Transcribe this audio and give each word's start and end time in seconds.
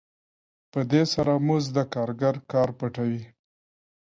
په 0.71 0.79
دې 0.91 1.03
سره 1.13 1.33
مزد 1.47 1.71
د 1.75 1.79
کارګر 1.93 2.35
کار 2.51 2.69
پټوي 2.77 3.23